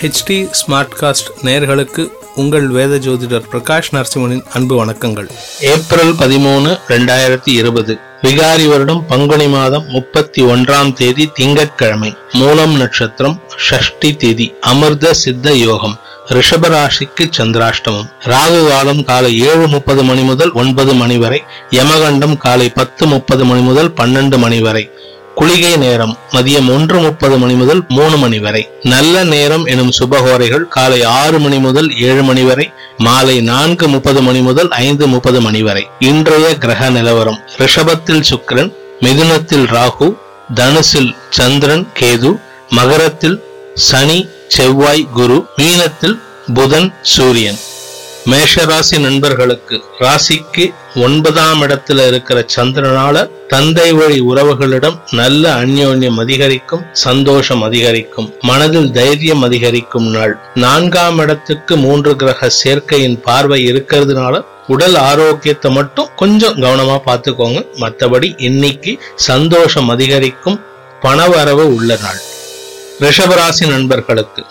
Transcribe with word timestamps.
HD 0.00 0.36
smart 0.58 0.94
cost 1.00 1.30
நேர்களுக்கு 1.42 2.02
உங்கள் 2.34 2.66
வேத 2.66 2.96
ஜோதிடர் 2.96 3.48
பிரகாஷ் 3.52 3.90
நரசிம்மனின் 3.92 4.44
அன்பு 4.52 4.84
வணக்கங்கள். 4.84 5.26
ஏப்ரல் 5.60 6.12
பதிமூணு 6.12 6.70
ரெண்டாயிரத்தி 6.88 7.50
இருபது. 7.60 7.98
விகாரி 8.22 8.68
வருடம் 8.68 9.06
பங்குனி 9.06 9.48
மாதம் 9.48 9.84
முப்பத்தி 9.88 10.42
ஒன்றாம் 10.42 10.92
தேதி 10.92 11.30
திங்கட்கிழமை. 11.34 12.14
மூலம் 12.32 12.76
நட்சத்திரம் 12.76 13.40
ஷஷ்டி 13.66 14.16
தேதி 14.16 14.54
அமிர்த 14.60 15.12
சித்த 15.12 15.54
யோகம் 15.54 15.98
ரிஷபராசிக்கு 16.28 17.26
சந்திராஷ்டமம். 17.38 18.10
ராகு 18.24 18.68
காலம் 18.68 19.04
காலை 19.04 19.38
ஏழு 19.40 19.68
முப்பது 19.68 20.02
மணி 20.02 20.20
முதல் 20.20 20.52
ஒன்பது 20.52 20.94
மணி 20.94 21.18
வரை 21.18 21.42
யமகண்டம் 21.70 22.36
காலை 22.36 22.68
பத்து 22.68 23.06
முப்பது 23.06 23.44
மணி 23.44 23.60
முதல் 23.60 23.94
பன்னெண்டு 24.00 24.38
மணி 24.38 24.60
வரை. 24.60 24.90
குளிகை 25.38 25.76
நேரம் 25.76 26.18
மதியம் 26.32 26.68
ஒன்று 26.74 26.98
முப்பது 26.98 27.38
மணி 27.38 27.54
முதல் 27.54 27.84
மூணு 27.88 28.16
மணி 28.16 28.38
வரை. 28.38 28.62
நல்ல 28.82 29.24
நேரம் 29.24 29.64
எனும் 29.64 29.92
சுபகோரைகள் 29.98 30.64
காலை 30.68 31.02
ஆறு 31.02 31.38
மணி 31.38 31.58
முதல் 31.58 31.88
ஏழு 31.98 32.22
மணி 32.22 32.42
வரை 32.42 32.66
மாலை 32.98 33.40
நான்கு 33.40 33.88
முப்பது 33.88 34.22
மணி 34.22 34.40
முதல் 34.40 34.70
ஐந்து 34.70 35.06
முப்பது 35.06 35.40
மணி 35.40 35.62
வரை. 35.62 35.84
இன்றைய 35.98 36.54
கிரக 36.58 36.90
நிலவரம் 36.90 37.38
ரிஷபத்தில் 37.58 38.26
சுக்கிரன் 38.30 38.72
மிதுனத்தில் 39.00 39.66
ராகு 39.76 40.08
தனுசில் 40.54 41.16
சந்திரன் 41.30 41.88
கேது 42.00 42.32
மகரத்தில் 42.68 43.38
சனி 43.74 44.28
செவ்வாய் 44.48 45.08
குரு 45.12 45.46
மீனத்தில் 45.56 46.18
புதன் 46.54 46.94
சூரியன். 47.02 47.58
மேஷராசி 48.30 48.98
நண்பர்களுக்கு 48.98 49.76
ராசிக்கு 50.00 50.64
ஒன்பதாம் 50.94 51.62
இடத்துல 51.62 52.06
இருக்கிற 52.06 52.46
சந்திரனால 52.56 53.30
தந்தை 53.48 53.92
வழி 53.92 54.20
உறவுகளிடம் 54.20 55.00
நல்ல 55.10 55.54
அந்யோன்யம் 55.54 56.18
அதிகரிக்கும் 56.18 56.84
சந்தோஷம் 56.92 57.62
அதிகரிக்கும் 57.62 58.34
மனதில் 58.40 58.90
தைரியம் 58.90 59.42
அதிகரிக்கும் 59.42 60.06
நாள். 60.06 60.38
நான்காம் 60.54 61.18
இடத்துக்கு 61.18 61.76
மூன்று 61.76 62.16
கிரக 62.16 62.48
சேர்க்கையின் 62.48 63.20
பார்வை 63.20 63.72
இருக்கிறதுனால 63.72 64.44
உடல் 64.66 64.94
ஆரோக்கியத்தை 64.94 65.72
மட்டும் 65.72 66.08
கொஞ்சம் 66.16 66.56
கவனமா 66.56 66.98
பார்த்துக்கோங்க. 67.06 67.66
மற்றபடி 67.76 68.34
இன்னைக்கு 68.36 69.00
சந்தோஷம் 69.14 69.88
அதிகரிக்கும் 69.88 70.60
பணவரவு 71.02 71.62
உள்ள 71.62 71.98
நாள். 72.02 72.20
ரிஷபராசி 73.00 73.68
நண்பர்களுக்கு 73.68 74.44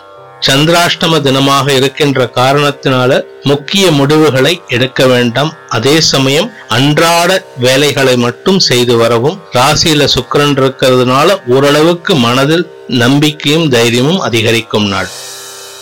சந்திராஷ்டம 0.48 1.20
தினமாக 1.26 1.74
இருக்கின்ற 1.76 2.30
காரணத்தினால 2.36 3.12
முக்கிய 3.44 3.92
முடிவுகளை 3.92 4.62
எடுக்க 4.68 5.06
வேண்டாம். 5.06 5.52
அதே 5.70 6.02
சமயம் 6.02 6.52
அன்றாட 6.68 7.46
வேலைகளை 7.58 8.16
மட்டும் 8.18 8.60
செய்து 8.60 8.98
வரவும் 8.98 9.40
ராசியில 9.54 10.08
சுக்கரன் 10.16 10.56
இருக்கிறதுனால 10.62 11.38
ஓரளவுக்கு 11.48 12.16
மனதில் 12.16 12.66
நம்பிக்கையும் 12.88 13.68
தைரியமும் 13.70 14.20
அதிகரிக்கும் 14.20 14.88
நாள். 14.88 15.10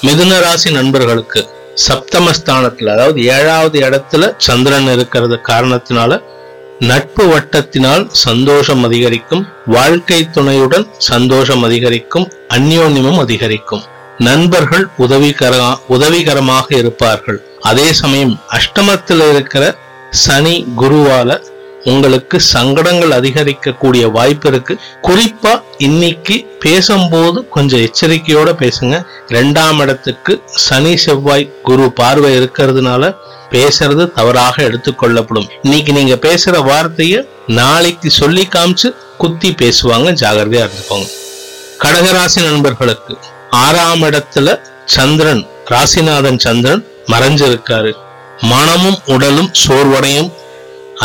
மிதுன 0.01 0.39
ராசி 0.39 0.71
நண்பர்களுக்கு 0.71 1.41
சப்தமஸ்தானத்துல 1.87 2.93
அதாவது 2.95 3.19
ஏழாவது 3.25 3.79
இடத்துல 3.79 4.33
சந்திரன் 4.37 4.89
இருக்கிறது 4.93 5.39
காரணத்தினால 5.49 6.21
நட்பு 6.79 7.23
வட்டத்தினால் 7.25 8.03
சந்தோஷம் 8.07 8.83
அதிகரிக்கும் 8.83 9.43
வாழ்க்கை 9.65 10.29
துணையுடன் 10.31 10.87
சந்தோஷம் 10.97 11.63
அதிகரிக்கும் 11.63 12.27
அந்யோன்யமும் 12.55 13.19
அதிகரிக்கும். 13.19 13.85
நண்பர்கள் 14.19 14.89
உதவிகர 14.97 15.77
உதவிகரமாக 15.87 16.75
இருப்பார்கள். 16.75 17.45
அதே 17.61 17.93
சமயம் 17.93 18.39
அஷ்டமத்தில் 18.57 19.29
இருக்கிற 19.29 19.75
சனி 20.09 20.65
குருவால 20.77 21.39
உங்களுக்கு 21.83 22.39
சங்கடங்கள் 22.39 23.11
அதிகரிக்கக்கூடிய 23.11 24.11
வாய்ப்பு 24.11 24.49
இருக்கு. 24.49 24.79
குறிப்பா 25.01 25.61
இன்னைக்கு 25.77 26.47
பேசும்போது 26.59 27.49
கொஞ்சம் 27.49 27.79
எச்சரிக்கையோட 27.79 28.49
பேசுங்க. 28.63 29.05
ரெண்டாம் 29.27 29.81
இடத்துக்கு 29.81 30.41
சனி 30.47 30.97
செவ்வாய் 30.97 31.53
குரு 31.63 31.91
பார்வை 31.91 32.31
இருக்கிறதுனால 32.39 33.15
பேசுறது 33.51 34.11
தவறாக 34.11 34.63
எடுத்துக்கொள்ளப்படும் 34.63 35.49
இன்னைக்கு 35.61 35.93
நீங்க 35.93 36.15
பேசுற 36.15 36.55
வார்த்தைய 36.71 37.27
நாளைக்கு 37.47 38.09
சொல்லி 38.09 38.47
காமிச்சு 38.55 38.95
குத்தி 39.17 39.51
பேசுவாங்க. 39.51 40.11
ஜாகிரதையா 40.23 40.67
இருந்துக்கோங்க. 40.67 41.09
கடகராசி 41.83 42.43
நண்பர்களுக்கு 42.43 43.15
ஆறாம் 43.61 44.03
இடத்துல 44.07 44.47
சந்திரன் 44.95 45.43
ராசிநாதன் 45.71 46.39
சந்திரன் 46.45 46.83
மறைஞ்சிருக்காரு. 47.11 47.91
மனமும் 48.51 48.99
உடலும் 49.05 49.51
சோர்வடையும். 49.63 50.29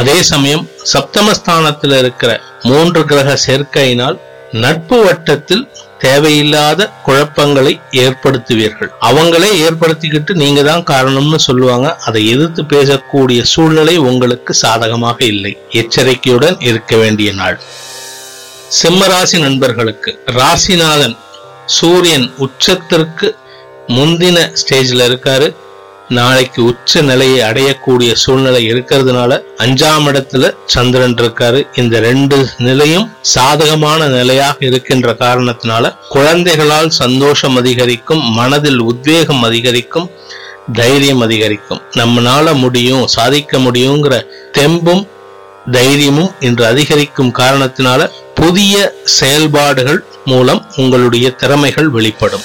அதே 0.01 0.17
சமயம் 0.31 0.65
சப்தமஸ்தானத்தில் 0.93 1.95
இருக்கிற 1.99 2.31
மூன்று 2.63 3.01
கிரக 3.05 3.31
சேர்க்கையினால் 3.47 4.17
நட்பு 4.63 4.97
வட்டத்தில் 5.05 5.65
தேவையில்லாத 6.05 6.89
குழப்பங்களை 7.07 7.73
ஏற்படுத்துவீர்கள். 8.05 8.91
அவங்களே 9.09 9.51
ஏற்படுத்திக்கிட்டு 9.67 10.33
நீங்க 10.43 10.63
தான் 10.63 10.85
காரணம்னு 10.93 11.41
சொல்லுவாங்க. 11.49 11.89
அதை 12.07 12.23
எதிர்த்து 12.35 12.63
பேசக்கூடிய 12.75 13.43
சூழ்நிலை 13.53 13.97
உங்களுக்கு 14.11 14.55
சாதகமாக 14.55 15.19
இல்லை. 15.25 15.53
எச்சரிக்கையுடன் 15.83 16.59
இருக்க 16.71 16.97
வேண்டிய 16.97 17.33
நாள். 17.33 17.59
சிம்மராசி 18.81 19.39
நண்பர்களுக்கு 19.39 20.13
ராசிநாதன் 20.41 21.17
சூரியன் 21.67 22.35
உச்சத்திற்கு 22.39 23.35
முந்தின 23.89 24.53
ஸ்டேஜ்ல 24.61 25.07
இருக்காரு. 25.09 25.55
நாளைக்கு 26.09 26.65
உச்ச 26.65 27.01
நிலையை 27.01 27.51
அடையக்கூடிய 27.51 28.13
சூழ்நிலை 28.13 28.73
இருக்கிறதுனால 28.73 29.41
அஞ்சாம் 29.59 30.07
இடத்துல 30.07 30.55
சந்திரன் 30.67 31.15
இருக்காரு. 31.15 31.67
இந்த 31.75 32.01
ரெண்டு 32.01 32.49
நிலையும் 32.59 33.13
சாதகமான 33.21 34.07
நிலையாக 34.07 34.57
இருக்கின்ற 34.61 35.17
காரணத்தினால 35.19 35.97
குழந்தைகளால் 36.09 36.89
சந்தோஷம் 36.89 37.57
அதிகரிக்கும் 37.57 38.23
மனதில் 38.33 38.79
உத்வேகம் 38.79 39.43
அதிகரிக்கும் 39.43 40.11
தைரியம் 40.73 41.21
அதிகரிக்கும். 41.21 41.83
நம்மளால 41.97 42.55
முடியும் 42.55 43.07
சாதிக்க 43.07 43.59
முடியுங்கிற 43.59 44.27
தெம்பும் 44.59 45.07
தைரியமும் 45.71 46.35
இன்று 46.41 46.67
அதிகரிக்கும் 46.67 47.35
காரணத்தினால 47.39 48.11
புதிய 48.35 48.95
செயல்பாடுகள் 49.05 50.05
மூலம் 50.25 50.67
உங்களுடைய 50.77 51.31
திறமைகள் 51.31 51.89
வெளிப்படும். 51.89 52.41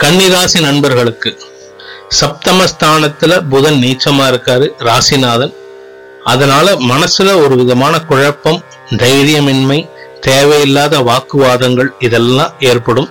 கன்னிராசி 0.00 0.60
நண்பர்களுக்கு 0.60 1.38
சப்தமஸ்தானத்துல 2.20 3.48
புதன் 3.48 3.74
நீச்சமா 3.74 4.24
இருக்காரு 4.26 4.68
ராசிநாதன். 4.78 5.54
அதனால 6.24 6.72
மனசுல 6.72 7.36
ஒரு 7.36 7.56
விதமான 7.56 8.00
குழப்பம் 8.00 8.64
தைரியமின்மை 8.90 9.90
தேவையில்லாத 10.20 10.98
வாக்குவாதங்கள் 10.98 11.88
இதெல்லாம் 11.98 12.52
ஏற்படும். 12.60 13.10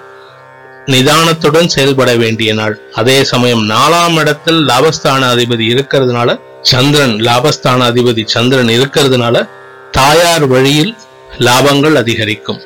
நிதானத்துடன் 0.86 1.66
செயல்பட 1.66 2.16
வேண்டிய 2.16 2.54
நாள். 2.54 2.80
அதே 2.94 3.24
சமயம் 3.24 3.70
நாலாம் 3.70 4.16
இடத்தில் 4.16 4.66
லாபஸ்தான 4.66 5.30
அதிபதி 5.34 5.66
இருக்கிறதுனால 5.76 6.40
சந்திரன் 6.66 7.16
லாபஸ்தான 7.16 7.82
அதிபதி 7.90 8.26
சந்திரன் 8.26 8.68
இருக்கிறதுனால 8.68 9.50
தாயார் 9.92 10.46
வழியில் 10.48 10.98
லாபங்கள் 11.40 11.94
அதிகரிக்கும். 11.94 12.62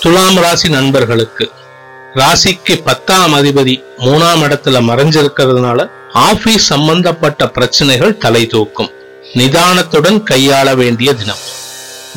துலாம் 0.00 0.36
ராசி 0.36 0.68
நண்பர்களுக்கு 0.68 1.50
ராசிக்கு 2.14 2.82
பத்தாம் 2.84 3.34
அதிபதி 3.34 3.84
மூணாம் 3.98 4.42
இடத்துல 4.42 4.80
மறைஞ்சிருக்கிறதுனால 4.90 5.90
ஆபீஸ் 6.12 6.66
சம்பந்தப்பட்ட 6.66 7.48
பிரச்சனைகள் 7.48 8.18
தலை 8.18 8.46
தூக்கும். 8.46 8.90
நிதானத்துடன் 9.34 10.22
கையாள 10.30 10.76
வேண்டிய 10.76 11.14
தினம். 11.14 11.42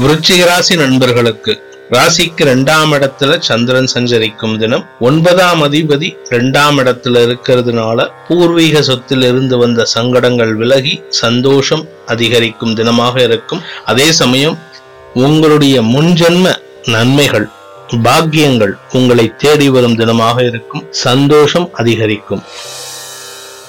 விருச்சிக 0.01 0.45
ராசி 0.45 0.75
நண்பர்களுக்கு 0.75 1.68
ராசிக்கு 1.93 2.43
ரெண்டாம் 2.51 2.91
இடத்துல 2.95 3.39
சந்திரன் 3.39 3.87
சஞ்சரிக்கும் 3.87 4.57
தினம். 4.57 4.83
ஒன்பதாம் 4.99 5.61
அதிபதி 5.63 6.09
ரெண்டாம் 6.29 6.77
இடத்துல 6.81 7.21
இருக்கிறதுனால 7.27 8.07
பூர்வீக 8.27 8.81
சொத்தில் 8.81 9.21
இருந்து 9.21 9.57
வந்த 9.57 9.85
சங்கடங்கள் 9.85 10.55
விலகி 10.55 11.01
சந்தோஷம் 11.09 11.87
அதிகரிக்கும் 12.05 12.75
தினமாக 12.75 13.23
இருக்கும். 13.23 13.61
அதே 13.85 14.11
சமயம் 14.11 14.57
உங்களுடைய 15.13 15.81
முன்ஜென்ம 15.81 16.53
நன்மைகள் 16.85 17.47
பாக்கியங்கள் 18.03 18.73
உங்களை 18.91 19.33
தேடி 19.37 19.69
வரும் 19.69 19.97
தினமாக 19.97 20.47
இருக்கும். 20.47 20.83
சந்தோஷம் 20.89 21.69
அதிகரிக்கும். 21.73 22.43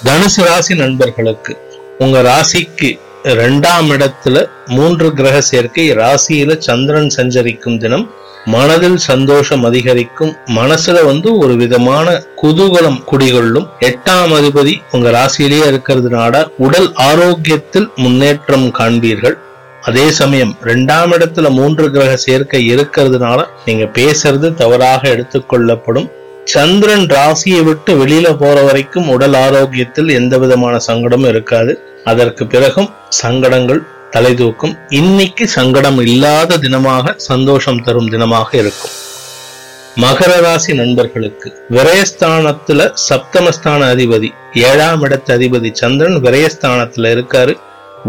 தனுசு 0.05 0.43
ராசி 0.43 0.75
நண்பர்களுக்கு 0.75 1.55
உங்க 1.99 2.23
ராசிக்கு 2.23 2.91
ரெண்டாம் 3.25 3.89
இடத்துல 3.89 4.47
மூன்று 4.67 5.15
கிரக 5.15 5.41
சேர்க்கை 5.41 5.93
ராசியில 5.93 6.59
சந்திரன் 6.59 7.09
சஞ்சரிக்கும் 7.09 7.79
தினம் 7.79 8.11
மனதில் 8.45 8.97
சந்தோஷம் 8.97 9.65
அதிகரிக்கும் 9.65 10.37
மனசுல 10.47 11.05
வந்து 11.05 11.39
ஒரு 11.39 11.57
விதமான 11.57 12.23
குதூகலம் 12.43 13.03
குடிகொள்ளும். 13.11 13.67
எட்டாம் 13.81 14.33
அதிபதி 14.39 14.75
உங்க 14.93 15.11
ராசியிலேயே 15.11 15.67
இருக்கிறதுனால 15.73 16.49
உடல் 16.59 16.93
ஆரோக்கியத்தில் 16.93 17.89
முன்னேற்றம் 17.97 18.73
காண்பீர்கள். 18.79 19.37
அதே 19.83 20.11
சமயம் 20.11 20.57
ரெண்டாம் 20.65 21.13
இடத்துல 21.13 21.51
மூன்று 21.51 21.91
கிரக 21.91 22.17
சேர்க்கை 22.17 22.75
இருக்கிறதுனால 22.75 23.45
நீங்க 23.65 23.85
பேசுறது 23.85 24.55
தவறாக 24.55 25.09
எடுத்துக்கொள்ளப்படும். 25.09 26.11
சந்திரன் 26.53 27.07
ராசியை 27.15 27.61
விட்டு 27.67 27.93
வெளியில 28.01 28.29
போற 28.43 28.57
வரைக்கும் 28.67 29.09
உடல் 29.15 29.37
ஆரோக்கியத்தில் 29.45 30.11
எந்த 30.19 30.35
விதமான 30.43 30.75
சங்கடமும் 30.87 31.31
இருக்காது. 31.33 31.73
அதற்கு 32.11 32.45
பிறகும் 32.53 32.89
சங்கடங்கள் 33.21 33.81
தலை 34.15 34.33
தூக்கும் 34.35 34.75
இன்னைக்கு 35.01 35.45
சங்கடம் 35.57 35.99
இல்லாத 36.05 36.59
தினமாக 36.65 37.15
சந்தோஷம் 37.29 37.83
தரும் 37.87 38.11
தினமாக 38.11 38.49
இருக்கும். 38.63 38.95
மகர 40.03 40.33
ராசி 40.45 40.73
நண்பர்களுக்கு 40.81 41.49
விரயஸ்தானத்துல 41.77 42.87
சப்தமஸ்தான 43.09 43.81
அதிபதி 43.95 44.29
ஏழாம் 44.69 45.03
இடத்து 45.05 45.33
அதிபதி 45.37 45.71
சந்திரன் 45.81 46.19
விரயஸ்தானத்துல 46.27 47.11
இருக்காரு. 47.17 47.55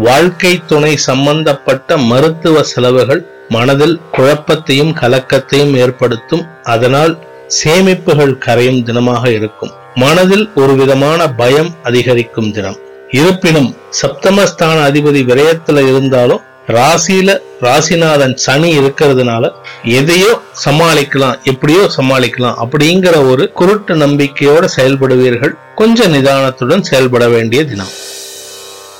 வாழ்க்கை 0.06 0.54
துணை 0.66 0.94
சம்பந்தப்பட்ட 1.08 1.96
மருத்துவ 2.12 2.62
செலவுகள் 2.72 3.22
மனதில் 3.48 3.96
குழப்பத்தையும் 4.16 4.94
கலக்கத்தையும் 5.02 5.74
ஏற்படுத்தும். 5.84 6.44
அதனால் 6.74 7.14
சேமிப்புகள் 7.56 8.34
கரையும் 8.44 8.84
தினமாக 8.88 9.24
இருக்கும் 9.38 9.72
மனதில் 9.94 10.44
ஒரு 10.54 10.72
விதமான 10.74 11.20
பயம் 11.40 11.70
அதிகரிக்கும் 11.82 12.50
தினம். 12.52 12.78
இருப்பினும் 13.10 13.68
சப்தமஸ்தான 14.00 14.76
அதிபதி 14.88 15.20
விரயத்துல 15.30 15.82
இருந்தாலும் 15.90 16.42
ராசியில 16.68 17.30
ராசிநாதன் 17.60 18.34
சனி 18.44 18.70
இருக்கிறதுனால 18.78 19.44
எதையோ 19.98 20.30
சமாளிக்கலாம் 20.64 21.38
எப்படியோ 21.42 21.84
சமாளிக்கலாம் 21.96 22.60
அப்படிங்கிற 22.64 23.14
ஒரு 23.30 23.44
குருட்டு 23.60 23.94
நம்பிக்கையோட 23.94 24.64
செயல்படுவீர்கள். 24.76 25.54
கொஞ்சம் 25.74 26.12
நிதானத்துடன் 26.14 26.84
செயல்பட 26.90 27.26
வேண்டிய 27.28 27.62
தினம். 27.64 27.92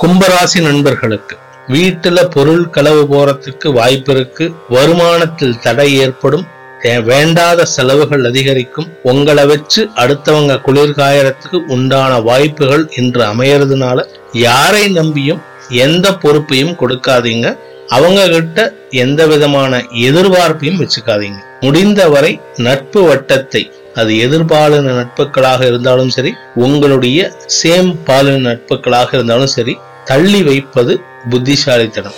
கும்பராசி 0.03 0.61
நண்பர்களுக்கு 0.69 1.37
வீட்டுல 1.69 2.19
பொருள் 2.31 2.65
களவு 2.71 3.03
போறதுக்கு 3.13 3.69
வாய்ப்பு 3.73 4.13
இருக்கு 4.15 4.45
வருமானத்தில் 4.71 5.61
தடை 5.61 5.89
ஏற்படும் 6.05 6.45
வேண்டாத 6.90 7.64
செலவுகள் 7.64 8.25
அதிகரிக்கும். 8.25 8.88
உங்களை 9.02 9.44
வச்சு 9.44 9.88
அடுத்தவங்க 9.96 10.55
குளிர்காயறதுக்கு 10.67 11.58
உண்டான 11.69 12.20
வாய்ப்புகள் 12.20 12.93
இன்று 12.96 13.23
அமையறதுனால 13.25 14.06
யாரை 14.32 14.88
நம்பியும் 14.88 15.43
எந்த 15.69 16.14
பொறுப்பையும் 16.14 16.76
கொடுக்காதீங்க. 16.81 17.56
அவங்க 17.88 18.29
கிட்ட 18.29 18.75
எந்த 18.90 19.26
விதமான 19.26 19.79
எதிர்பார்ப்பையும் 19.79 20.81
வச்சுக்காதீங்க. 20.82 21.40
முடிந்தவரை 21.61 22.40
நட்பு 22.56 23.00
வட்டத்தை 23.08 23.70
அது 23.94 24.12
எதிர்பாலின 24.14 24.93
நட்புகளாக 24.99 25.67
இருந்தாலும் 25.67 26.11
சரி 26.11 26.34
உங்களுடைய 26.55 27.32
சேம் 27.62 27.96
பாலின 28.05 28.38
நட்புகளாக 28.49 29.14
இருந்தாலும் 29.14 29.46
சரி 29.46 29.76
தள்ளி 30.05 30.43
வைப்பது 30.43 31.00
புத்திசாலித்தனம். 31.31 32.14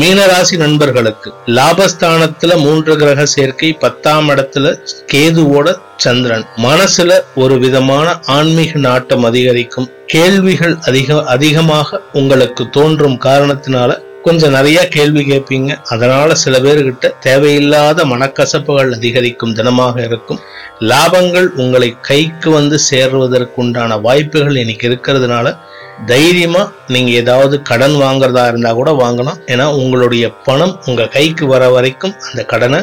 மீனராசி 0.00 0.56
நண்பர்களுக்கு 0.56 1.32
லாபஸ்தானத்துல 1.46 2.58
மூன்று 2.58 2.96
கிரக 2.96 3.26
சேர்க்கை 3.26 3.72
பத்தாம் 3.72 4.28
இடத்துல 4.28 4.78
கேதுவோட 5.12 5.76
சந்திரன். 5.96 6.44
மனசுல 6.56 7.20
ஒரு 7.34 7.58
விதமான 7.58 8.20
ஆன்மீக 8.26 8.78
நாட்டம் 8.78 9.24
அதிகரிக்கும். 9.24 9.90
கேள்விகள் 10.06 10.76
அதிக 10.80 11.24
அதிகமாக 11.24 12.00
உங்களுக்கு 12.12 12.70
தோன்றும் 12.70 13.20
காரணத்தினால 13.24 14.02
கொஞ்சம் 14.28 14.54
நிறைய 14.56 14.78
கேள்வி 14.96 15.22
கேட்பீங்க. 15.30 15.70
அதனால 15.94 16.34
சில 16.42 16.58
பேர்கிட்ட 16.64 17.06
தேவையில்லாத 17.26 18.04
மனக்கசப்புகள் 18.12 18.90
அதிகரிக்கும் 18.96 19.54
தினமாக 19.58 19.96
இருக்கும். 20.08 20.40
லாபங்கள் 20.90 21.48
உங்களை 21.62 21.88
கைக்கு 22.08 22.48
வந்து 22.58 22.76
சேர்வதற்குண்டான 22.90 24.00
வாய்ப்புகள் 24.06 24.60
இன்னைக்கு 24.62 24.86
இருக்கிறதுனால 24.90 25.56
தைரியமா 26.10 26.62
நீங்க 26.94 27.10
ஏதாவது 27.20 27.54
கடன் 27.70 27.96
வாங்குறதா 28.02 28.44
இருந்தா 28.50 28.70
கூட 28.80 28.90
வாங்கலாம். 29.04 29.38
ஏன்னா 29.52 29.66
உங்களுடைய 29.80 30.24
பணம் 30.48 30.74
உங்க 30.88 31.08
கைக்கு 31.16 31.46
வர 31.52 31.64
வரைக்கும் 31.76 32.14
அந்த 32.28 32.42
கடனை 32.52 32.80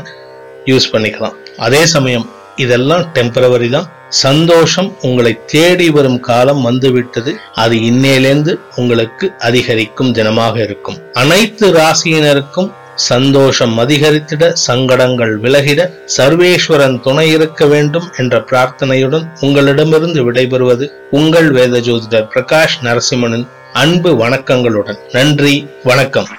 யூஸ் 0.72 0.92
பண்ணிக்கலாம். 0.94 1.36
அதே 1.68 1.82
சமயம் 1.94 2.26
இதெல்லாம் 2.64 3.06
டெம்பரவரி 3.16 3.70
தான். 3.78 3.88
சந்தோஷம் 4.24 4.90
உங்களை 5.02 5.34
தேடி 5.54 5.90
வரும் 5.90 6.20
காலம் 6.30 6.62
வந்துவிட்டது. 6.62 7.32
அது 7.64 7.76
இன்னையிலேந்து 7.90 8.54
உங்களுக்கு 8.76 9.26
அதிகரிக்கும் 9.40 10.12
தினமாக 10.14 10.56
இருக்கும். 10.64 10.98
அனைத்து 11.14 11.68
ராசியினருக்கும் 11.74 12.72
சந்தோஷம் 13.12 13.74
அதிகரித்திட 13.80 14.44
சங்கடங்கள் 14.68 15.34
விலகிட 15.40 15.82
சர்வேஸ்வரன் 16.18 16.98
துணை 17.02 17.26
இருக்க 17.32 17.66
வேண்டும் 17.66 18.08
என்ற 18.18 18.36
பிரார்த்தனையுடன் 18.50 19.26
உங்களிடமிருந்து 19.40 20.22
விடைபெறுவது 20.28 20.88
உங்கள் 21.12 21.50
வேத 21.52 21.80
ஜோதிடர் 21.80 22.30
பிரகாஷ் 22.34 22.78
நரசிம்மனின் 22.84 23.48
அன்பு 23.84 24.12
வணக்கங்களுடன். 24.24 25.00
நன்றி 25.12 25.56
வணக்கம். 25.84 26.30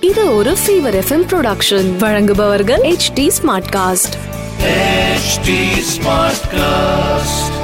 இது 0.00 0.24
ஒரு 0.36 0.54
ஃபீவர் 0.62 0.98
எஃப்எம் 1.02 1.26
ப்ரொடக்ஷன் 1.32 1.90
வழங்குபவர்கள் 2.04 2.82
H 2.92 3.10
D 3.18 3.26
smart 3.38 3.70
cast 3.76 4.16
HD 4.58 5.82
Smartcast. 5.82 7.55